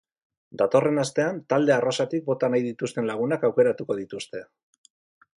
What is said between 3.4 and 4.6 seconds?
aukeratuko dituzte.